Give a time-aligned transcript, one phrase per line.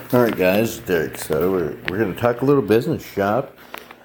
[0.00, 1.18] All right, guys, Derek.
[1.18, 3.58] So we're, we're going to talk a little business shop.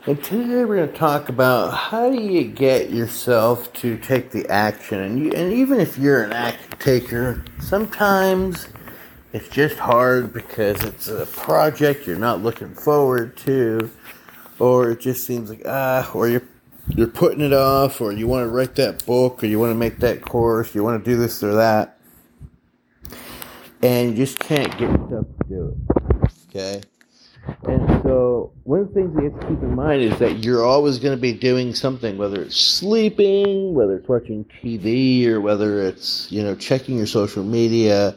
[0.06, 4.46] And today we're going to talk about how do you get yourself to take the
[4.50, 5.00] action.
[5.00, 8.68] And, you, and even if you're an action taker, sometimes
[9.32, 13.90] it's just hard because it's a project you're not looking forward to,
[14.60, 16.44] or it just seems like, ah, or you're,
[16.90, 19.76] you're putting it off, or you want to write that book, or you want to
[19.76, 21.93] make that course, you want to do this or that.
[23.84, 26.32] And you just can't get yourself to do it.
[26.50, 26.82] Okay.
[27.64, 30.64] And so, one of the things you have to keep in mind is that you're
[30.64, 35.82] always going to be doing something, whether it's sleeping, whether it's watching TV, or whether
[35.82, 38.16] it's, you know, checking your social media,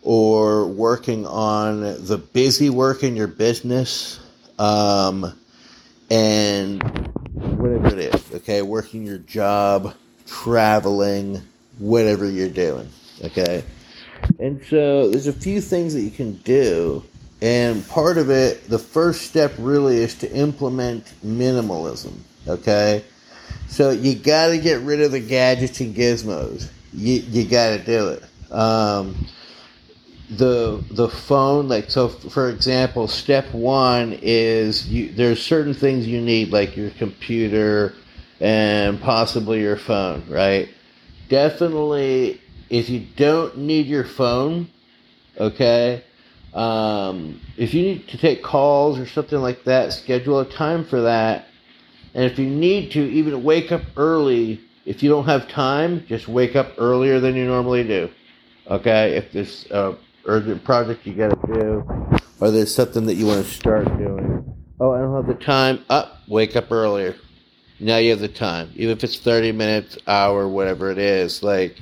[0.00, 4.18] or working on the busy work in your business,
[4.58, 5.38] um,
[6.10, 6.82] and
[7.34, 9.94] whatever it is, okay, working your job,
[10.26, 11.42] traveling,
[11.78, 12.88] whatever you're doing,
[13.22, 13.62] okay?
[14.38, 17.04] And so, there's a few things that you can do
[17.42, 22.14] and part of it, the first step really is to implement minimalism.
[22.46, 23.04] Okay?
[23.66, 26.70] So you got to get rid of the gadgets and gizmos.
[26.94, 28.52] You, you got to do it.
[28.52, 29.26] Um,
[30.30, 36.20] the the phone, like so, for example, step one is you, there's certain things you
[36.20, 37.94] need, like your computer
[38.40, 40.68] and possibly your phone, right?
[41.28, 42.40] Definitely,
[42.72, 44.66] if you don't need your phone,
[45.38, 46.02] okay,
[46.54, 51.02] um, if you need to take calls or something like that, schedule a time for
[51.02, 51.48] that.
[52.14, 54.62] And if you need to, even wake up early.
[54.86, 58.10] If you don't have time, just wake up earlier than you normally do.
[58.70, 59.16] Okay?
[59.16, 63.44] If there's a urgent project you got to do, or there's something that you want
[63.44, 64.54] to start doing.
[64.80, 65.84] Oh, I don't have the time.
[65.90, 67.16] Up, wake up earlier.
[67.80, 71.42] Now you have the time, even if it's 30 minutes, hour, whatever it is.
[71.42, 71.76] Like,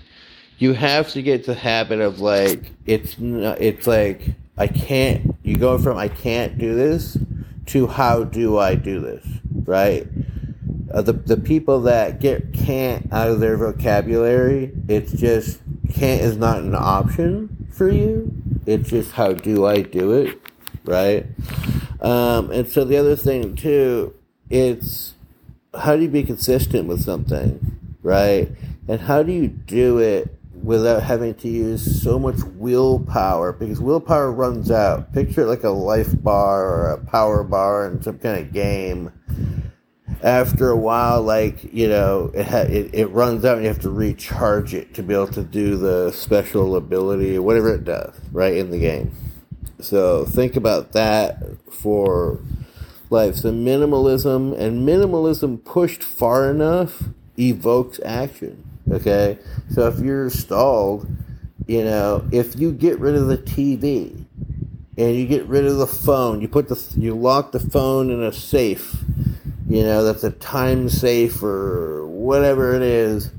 [0.60, 5.78] you have to get the habit of like it's it's like I can't, you go
[5.78, 7.16] from I can't do this
[7.66, 9.26] to how do I do this,
[9.64, 10.06] right?
[10.92, 15.60] Uh, the, the people that get can't out of their vocabulary, it's just
[15.94, 18.30] can't is not an option for you.
[18.66, 20.38] It's just how do I do it,
[20.84, 21.24] right?
[22.02, 24.14] Um, and so the other thing too,
[24.50, 25.14] it's
[25.74, 28.50] how do you be consistent with something, right?
[28.86, 34.30] And how do you do it without having to use so much willpower because willpower
[34.30, 35.12] runs out.
[35.12, 39.12] Picture it like a life bar or a power bar in some kind of game.
[40.22, 43.80] After a while, like you know, it ha- it, it runs out, and you have
[43.80, 48.14] to recharge it to be able to do the special ability or whatever it does,
[48.30, 49.12] right in the game.
[49.80, 52.38] So think about that for
[53.08, 53.36] life.
[53.36, 57.04] So minimalism and minimalism pushed far enough
[57.38, 59.38] evokes action Okay,
[59.70, 61.08] so if you're stalled,
[61.66, 64.26] you know, if you get rid of the TV
[64.98, 68.20] and you get rid of the phone, you put the you lock the phone in
[68.20, 68.96] a safe,
[69.68, 73.30] you know, that's a time safe or whatever it is,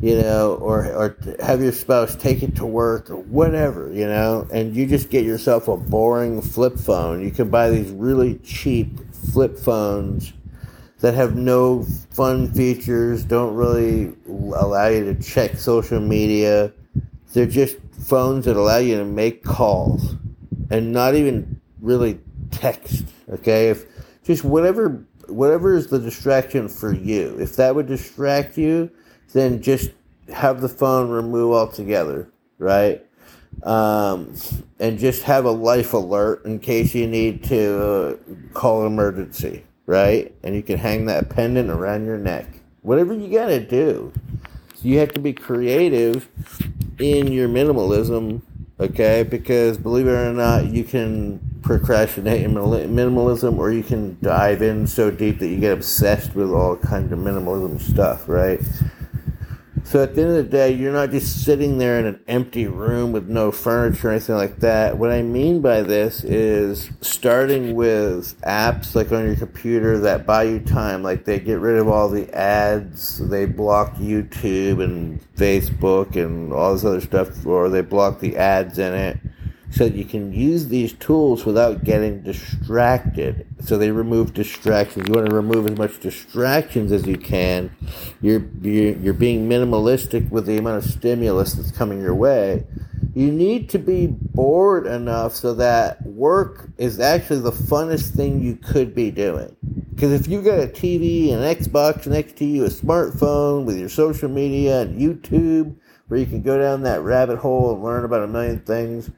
[0.00, 4.46] you know, or or have your spouse take it to work or whatever, you know,
[4.52, 7.24] and you just get yourself a boring flip phone.
[7.24, 9.00] You can buy these really cheap
[9.32, 10.32] flip phones
[11.02, 11.82] that have no
[12.12, 16.72] fun features, don't really allow you to check social media.
[17.32, 17.76] They're just
[18.06, 20.14] phones that allow you to make calls
[20.70, 22.20] and not even really
[22.52, 23.04] text.
[23.28, 23.84] Okay, if
[24.22, 27.36] just whatever whatever is the distraction for you.
[27.40, 28.88] If that would distract you,
[29.32, 29.90] then just
[30.32, 33.04] have the phone remove altogether, right?
[33.64, 34.34] Um,
[34.78, 38.16] and just have a life alert in case you need to uh,
[38.52, 40.34] call an emergency right?
[40.42, 42.46] And you can hang that pendant around your neck.
[42.82, 44.12] Whatever you got to do.
[44.74, 46.28] So you have to be creative
[46.98, 48.42] in your minimalism,
[48.80, 49.22] okay?
[49.22, 54.86] Because believe it or not, you can procrastinate in minimalism or you can dive in
[54.86, 58.60] so deep that you get obsessed with all kinds of minimalism stuff, right?
[59.84, 62.66] So at the end of the day, you're not just sitting there in an empty
[62.66, 64.96] room with no furniture or anything like that.
[64.96, 70.44] What I mean by this is starting with apps like on your computer that buy
[70.44, 76.16] you time, like they get rid of all the ads, they block YouTube and Facebook
[76.16, 79.18] and all this other stuff, or they block the ads in it
[79.72, 83.46] so you can use these tools without getting distracted.
[83.60, 85.08] So they remove distractions.
[85.08, 87.74] You want to remove as much distractions as you can.
[88.20, 92.66] You're, you're, you're being minimalistic with the amount of stimulus that's coming your way.
[93.14, 98.56] You need to be bored enough so that work is actually the funnest thing you
[98.56, 99.56] could be doing.
[99.94, 103.88] Because if you've got a TV, an Xbox next to you, a smartphone with your
[103.88, 105.76] social media and YouTube,
[106.08, 109.10] where you can go down that rabbit hole and learn about a million things,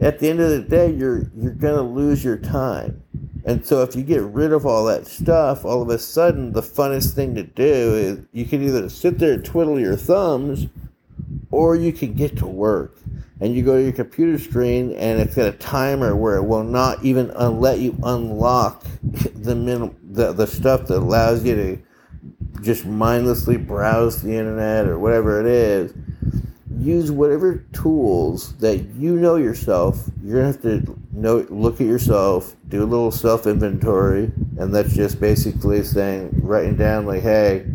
[0.00, 3.02] at the end of the day, you're you're gonna lose your time.
[3.44, 6.62] And so if you get rid of all that stuff, all of a sudden the
[6.62, 10.66] funnest thing to do is you can either sit there and twiddle your thumbs
[11.50, 12.96] or you can get to work.
[13.40, 16.64] And you go to your computer screen and it's got a timer where it will
[16.64, 21.78] not even un- let you unlock the, minim- the the stuff that allows you to
[22.62, 25.94] just mindlessly browse the internet or whatever it is
[26.80, 30.10] use whatever tools that you know yourself.
[30.24, 34.94] You're gonna have to know, look at yourself, do a little self inventory, and that's
[34.94, 37.66] just basically saying, writing down like, hey,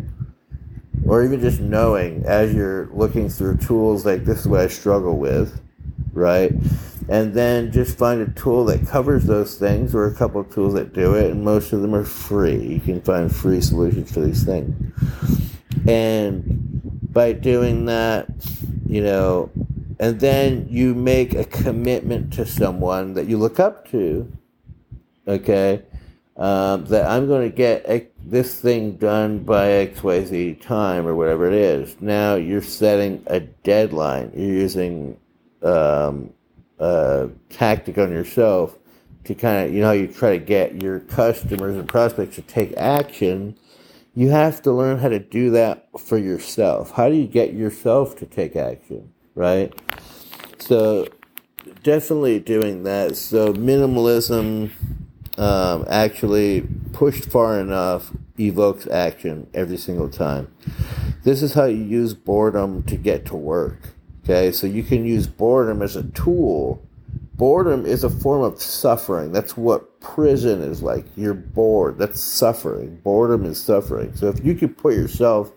[1.06, 5.16] or even just knowing as you're looking through tools like this is what I struggle
[5.16, 5.60] with,
[6.12, 6.52] right?
[7.08, 10.74] And then just find a tool that covers those things, or a couple of tools
[10.74, 12.60] that do it, and most of them are free.
[12.60, 14.74] You can find free solutions for these things,
[15.86, 18.26] and by doing that
[18.88, 19.50] you know,
[19.98, 24.30] and then you make a commitment to someone that you look up to,
[25.26, 25.82] okay,
[26.36, 31.46] um, that I'm going to get a, this thing done by XYZ time or whatever
[31.46, 31.96] it is.
[32.00, 34.32] Now you're setting a deadline.
[34.34, 35.18] You're using
[35.62, 36.32] um,
[36.78, 38.76] a tactic on yourself
[39.24, 42.76] to kind of, you know, you try to get your customers and prospects to take
[42.76, 43.56] action
[44.16, 46.90] you have to learn how to do that for yourself.
[46.92, 49.72] How do you get yourself to take action, right?
[50.58, 51.06] So,
[51.82, 53.16] definitely doing that.
[53.16, 54.70] So, minimalism
[55.36, 58.10] um, actually pushed far enough
[58.40, 60.50] evokes action every single time.
[61.22, 63.94] This is how you use boredom to get to work.
[64.24, 66.85] Okay, so you can use boredom as a tool
[67.36, 69.32] boredom is a form of suffering.
[69.32, 71.04] That's what prison is like.
[71.16, 71.98] You're bored.
[71.98, 72.96] That's suffering.
[72.96, 74.14] Boredom is suffering.
[74.16, 75.52] So if you could put yourself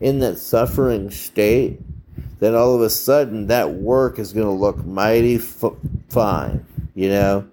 [0.00, 1.80] in that suffering state,
[2.40, 5.64] then all of a sudden that work is going to look mighty f-
[6.08, 6.66] fine.
[6.94, 7.48] You know?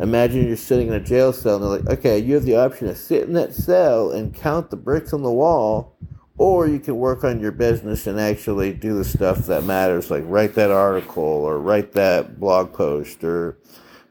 [0.00, 2.88] Imagine you're sitting in a jail cell and they're like, okay, you have the option
[2.88, 5.93] to sit in that cell and count the bricks on the wall
[6.36, 10.24] or you can work on your business and actually do the stuff that matters, like
[10.26, 13.58] write that article or write that blog post or,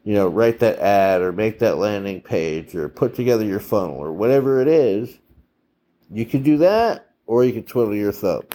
[0.04, 3.98] you know, write that ad or make that landing page or put together your funnel
[3.98, 5.18] or whatever it is.
[6.12, 8.48] You can do that or you can twiddle your thumbs.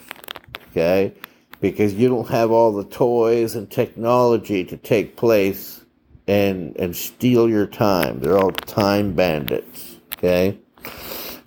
[0.71, 1.13] Okay?
[1.61, 5.83] Because you don't have all the toys and technology to take place
[6.27, 8.19] and and steal your time.
[8.19, 9.97] They're all time bandits.
[10.17, 10.59] Okay?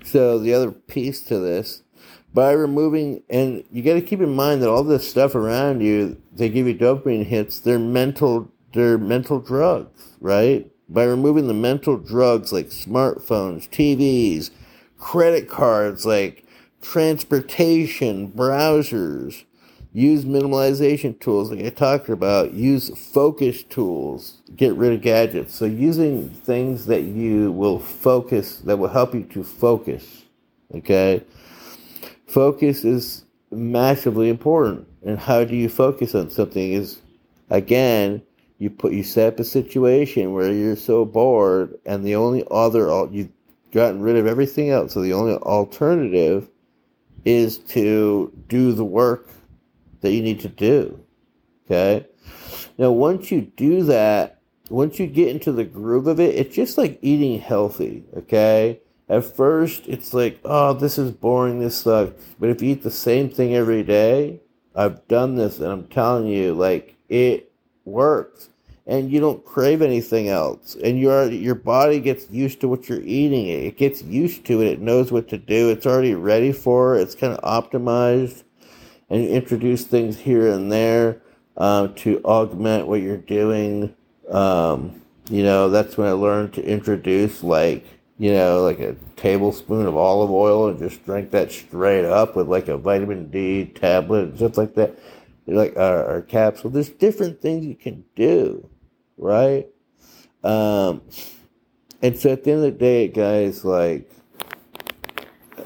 [0.05, 1.83] So the other piece to this
[2.35, 6.21] by removing and you got to keep in mind that all this stuff around you
[6.33, 10.69] they give you dopamine hits they're mental they're mental drugs right?
[10.89, 14.51] By removing the mental drugs like smartphones tvs
[14.99, 16.47] credit cards like
[16.81, 19.45] transportation browsers
[19.93, 25.55] use minimalization tools like i talked about use focus tools get rid of gadgets.
[25.55, 30.25] So using things that you will focus that will help you to focus
[30.75, 31.23] okay
[32.33, 34.89] focus is massively important.
[35.05, 37.01] And how do you focus on something is
[37.51, 38.23] again,
[38.59, 42.89] you put you set up a situation where you're so bored and the only other
[43.11, 43.29] you've
[43.73, 44.95] gotten rid of everything else.
[44.95, 46.49] So the only alternative
[47.25, 49.29] is to do the work
[50.01, 50.99] that you need to do.
[51.67, 52.07] Okay?
[52.79, 54.41] Now once you do that,
[54.71, 58.81] once you get into the groove of it, it's just like eating healthy, okay?
[59.09, 62.13] At first, it's like, oh, this is boring, this sucks.
[62.39, 64.41] But if you eat the same thing every day,
[64.75, 67.53] I've done this and I'm telling you, like, it
[67.85, 68.49] works.
[68.87, 70.77] And you don't crave anything else.
[70.83, 73.47] And your your body gets used to what you're eating.
[73.47, 74.67] It gets used to it.
[74.67, 75.71] It knows what to do.
[75.71, 77.03] It's already ready for it.
[77.03, 78.43] It's kind of optimized.
[79.09, 81.23] And you introduce things here and there
[81.57, 83.95] uh, to augment what you're doing.
[84.29, 87.87] Um, you know, that's when I learned to introduce like
[88.23, 92.47] you know, like a tablespoon of olive oil and just drink that straight up with
[92.47, 94.97] like a vitamin D tablet and stuff like that,
[95.49, 96.71] like our, our capsule.
[96.71, 98.71] There's different things you can do,
[99.19, 99.67] right?
[100.45, 101.03] Um,
[102.01, 104.09] and so at the end of the day, guys, like,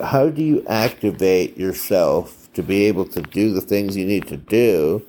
[0.03, 4.39] how do you activate yourself to be able to do the things you need to
[4.39, 5.05] do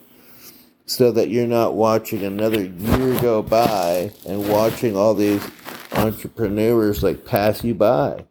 [0.85, 5.49] so that you're not watching another year go by and watching all these
[5.97, 8.25] entrepreneurs like pass you by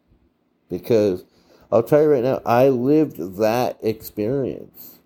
[0.69, 1.23] because
[1.71, 4.99] I'll tell you right now, I lived that experience.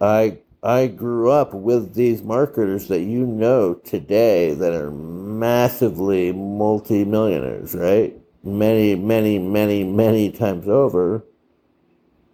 [0.00, 7.74] I I grew up with these marketers that you know today that are massively multimillionaires,
[7.74, 8.18] right?
[8.42, 11.22] Many, many, many, many times over.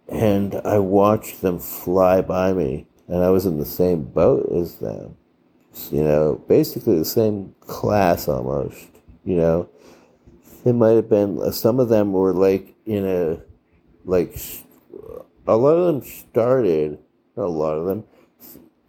[0.07, 4.75] And I watched them fly by me, and I was in the same boat as
[4.75, 5.17] them.
[5.89, 8.87] You know, basically the same class almost.
[9.23, 9.69] You know,
[10.65, 13.39] it might have been some of them were like in a
[14.05, 14.35] like
[15.47, 16.99] a lot of them started.
[17.37, 18.03] A lot of them.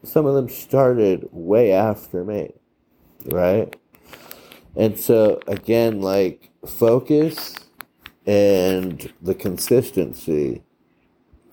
[0.04, 2.52] Some of them started way after me,
[3.26, 3.74] right?
[4.74, 7.54] And so again, like focus
[8.26, 10.62] and the consistency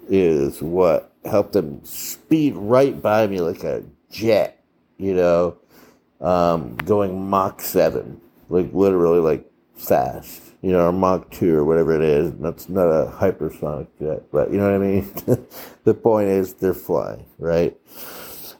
[0.07, 4.63] is what helped them speed right by me like a jet,
[4.97, 5.57] you know,
[6.21, 11.95] um, going Mach 7, like literally like fast, you know, or Mach 2 or whatever
[11.95, 12.33] it is.
[12.33, 15.47] That's not a hypersonic jet, but you know what I mean?
[15.83, 17.77] the point is they're flying, right?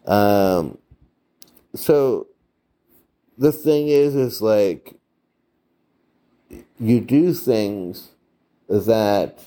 [0.06, 0.78] Um,
[1.76, 2.28] so
[3.38, 4.96] the thing is, is like,
[6.80, 8.10] you do things
[8.70, 9.40] that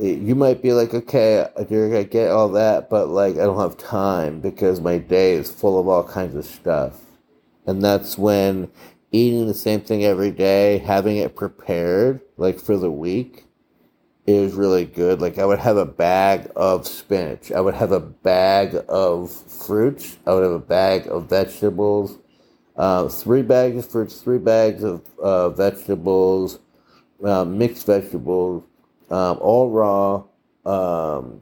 [0.00, 3.76] you might be like, okay, Derek, I get all that, but like, I don't have
[3.76, 6.98] time because my day is full of all kinds of stuff.
[7.66, 8.70] And that's when
[9.12, 13.44] eating the same thing every day, having it prepared, like for the week,
[14.26, 15.20] is really good.
[15.20, 20.16] Like, I would have a bag of spinach, I would have a bag of fruits,
[20.26, 22.18] I would have a bag of vegetables,
[22.76, 26.58] uh, three bags of fruits, three bags of uh, vegetables,
[27.22, 28.64] uh, mixed vegetables,
[29.10, 30.24] um, all raw,
[30.64, 31.40] um,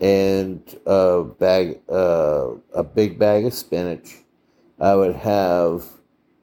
[0.00, 4.21] and a bag, uh, a big bag of spinach.
[4.82, 5.84] I would have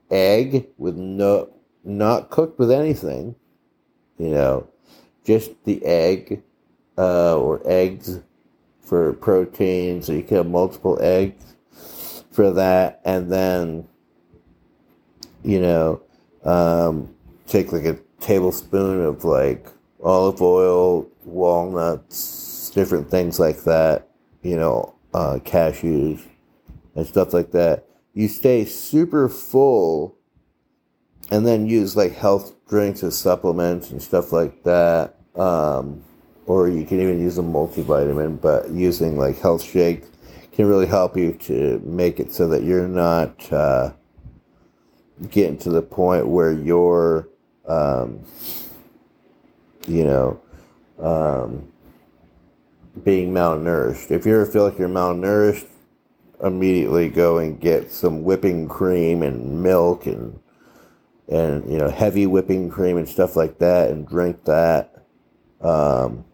[0.10, 1.50] egg with no,
[1.84, 3.36] not cooked with anything,
[4.18, 4.68] you know,
[5.26, 6.42] just the egg,
[6.98, 8.22] uh, or eggs
[8.82, 10.02] for protein.
[10.02, 11.44] So you can have multiple eggs
[12.32, 13.88] for that, and then
[15.44, 16.02] you know,
[16.44, 17.14] um,
[17.48, 19.68] take like a tablespoon of like
[20.04, 24.08] olive oil, walnuts, different things like that,
[24.44, 26.22] you know, uh, cashews
[26.96, 27.86] and stuff like that.
[28.20, 30.18] You stay super full
[31.32, 35.16] and then use like health drinks as supplements and stuff like that.
[35.36, 36.04] Um,
[36.46, 40.04] or you can even use a multivitamin, but using like health shake
[40.52, 43.94] can really help you to make it so that you're not, uh,
[45.30, 47.30] getting to the point where you're,
[47.70, 48.20] um,
[49.88, 50.42] you know,
[51.02, 51.72] um,
[53.02, 54.12] being malnourished.
[54.12, 55.68] If you ever feel like you're malnourished,
[56.44, 60.40] immediately go and get some whipping cream and milk and
[61.28, 65.04] and you know heavy whipping cream and stuff like that and drink that.
[65.62, 66.26] Um,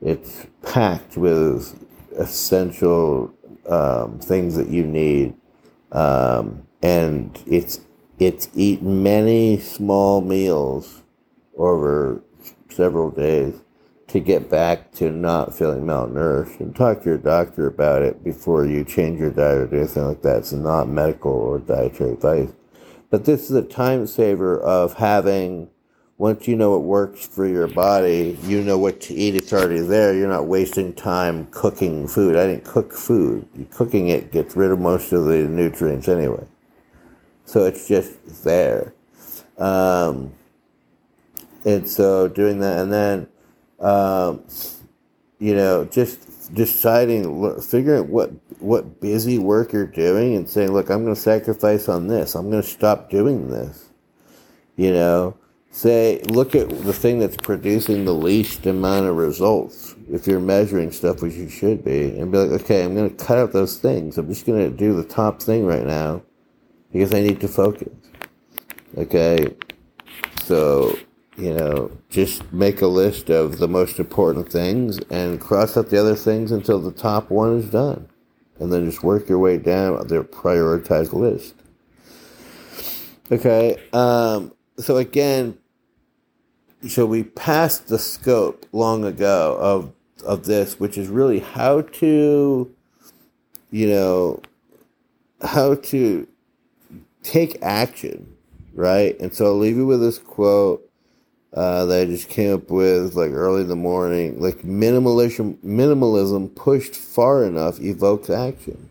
[0.00, 1.86] it's packed with
[2.18, 3.32] essential
[3.68, 5.34] um, things that you need,
[5.92, 7.80] um, and it's
[8.18, 11.02] it's eat many small meals
[11.56, 12.22] over
[12.68, 13.54] several days
[14.08, 18.66] to get back to not feeling malnourished and talk to your doctor about it before
[18.66, 20.38] you change your diet or do anything like that.
[20.38, 22.50] It's not medical or dietary advice.
[23.10, 25.68] But this is a time saver of having,
[26.18, 29.34] once you know what works for your body, you know what to eat.
[29.34, 30.14] It's already there.
[30.14, 32.36] You're not wasting time cooking food.
[32.36, 33.46] I didn't cook food.
[33.70, 36.46] Cooking it gets rid of most of the nutrients anyway.
[37.44, 38.94] So it's just there.
[39.58, 40.32] Um,
[41.64, 43.28] and so doing that, and then,
[43.82, 44.44] um,
[45.38, 51.02] you know, just deciding, figuring what what busy work you're doing, and saying, look, I'm
[51.02, 52.34] going to sacrifice on this.
[52.36, 53.90] I'm going to stop doing this.
[54.76, 55.36] You know,
[55.72, 59.96] say, look at the thing that's producing the least amount of results.
[60.08, 63.24] If you're measuring stuff, which you should be, and be like, okay, I'm going to
[63.24, 64.16] cut out those things.
[64.16, 66.22] I'm just going to do the top thing right now
[66.92, 67.88] because I need to focus.
[68.96, 69.56] Okay,
[70.44, 70.96] so
[71.36, 75.98] you know, just make a list of the most important things and cross out the
[75.98, 78.08] other things until the top one is done.
[78.58, 81.54] And then just work your way down the prioritized list.
[83.30, 85.56] Okay, um, so again,
[86.86, 89.92] so we passed the scope long ago of
[90.24, 92.72] of this, which is really how to,
[93.70, 94.40] you know,
[95.40, 96.28] how to
[97.22, 98.36] take action,
[98.74, 99.18] right?
[99.18, 100.88] And so I'll leave you with this quote
[101.54, 104.40] uh, that I just came up with like early in the morning.
[104.40, 108.90] Like minimalism, minimalism pushed far enough evokes action.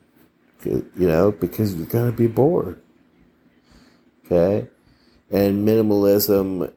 [0.64, 2.82] You know, because you're gonna be bored.
[4.26, 4.68] Okay,
[5.32, 6.72] and minimalism.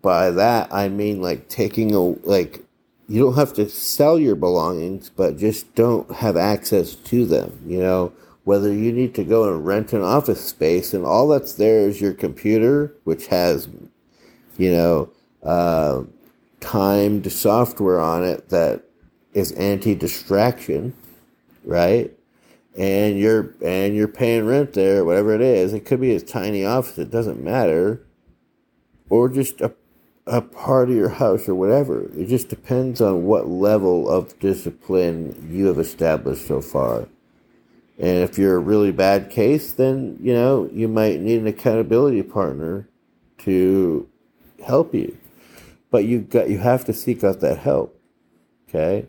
[0.00, 2.64] By that I mean like taking a like
[3.08, 7.58] you don't have to sell your belongings, but just don't have access to them.
[7.66, 8.12] You know,
[8.44, 12.00] whether you need to go and rent an office space and all that's there is
[12.00, 13.68] your computer, which has,
[14.56, 15.10] you know,
[15.48, 16.04] uh,
[16.60, 18.82] timed software on it that
[19.32, 20.94] is anti distraction,
[21.64, 22.12] right?
[22.78, 25.74] and you're and you're paying rent there, whatever it is.
[25.74, 28.06] It could be a tiny office, it doesn't matter.
[29.10, 29.74] Or just a
[30.26, 32.02] a part of your house or whatever.
[32.16, 37.08] It just depends on what level of discipline you have established so far.
[37.98, 42.22] And if you're a really bad case, then, you know, you might need an accountability
[42.22, 42.86] partner
[43.38, 44.06] to
[44.64, 45.16] help you.
[45.90, 48.00] But you got you have to seek out that help.
[48.68, 49.06] Okay?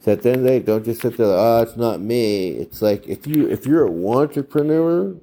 [0.00, 2.00] So at the end of the day, don't just sit there like, oh, it's not
[2.00, 2.48] me.
[2.48, 5.16] It's like if you if you're a entrepreneur,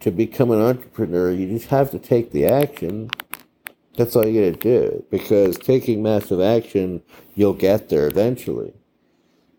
[0.00, 3.10] to become an entrepreneur, you just have to take the action
[3.96, 5.04] that's all you gotta do.
[5.10, 7.02] Because taking massive action,
[7.34, 8.72] you'll get there eventually.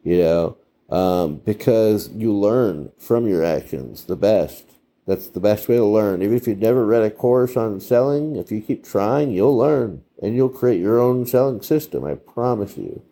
[0.03, 0.57] You know,
[0.89, 4.65] um, because you learn from your actions the best.
[5.05, 6.21] That's the best way to learn.
[6.21, 10.03] Even if you've never read a course on selling, if you keep trying, you'll learn
[10.21, 12.05] and you'll create your own selling system.
[12.05, 13.03] I promise you.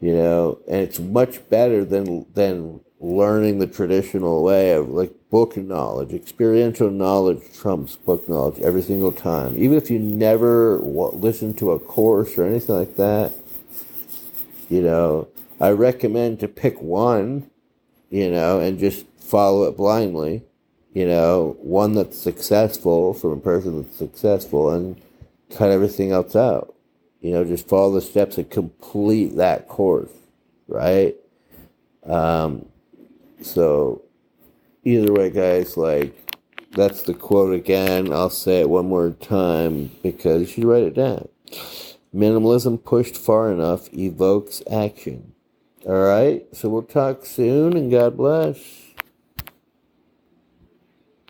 [0.00, 5.56] You know, and it's much better than than learning the traditional way of like book
[5.56, 6.12] knowledge.
[6.12, 9.56] Experiential knowledge trumps book knowledge every single time.
[9.56, 13.32] Even if you never listen to a course or anything like that,
[14.68, 15.28] you know,
[15.60, 17.50] I recommend to pick one,
[18.10, 20.42] you know, and just follow it blindly.
[20.94, 25.00] You know, one that's successful from a person that's successful and
[25.54, 26.74] cut everything else out.
[27.20, 30.12] You know, just follow the steps and complete that course,
[30.68, 31.16] right?
[32.06, 32.66] Um,
[33.42, 34.02] so,
[34.84, 36.14] either way, guys, like,
[36.72, 38.12] that's the quote again.
[38.12, 41.28] I'll say it one more time because you should write it down.
[42.14, 45.32] Minimalism pushed far enough evokes action.
[45.86, 48.83] All right, so we'll talk soon and God bless.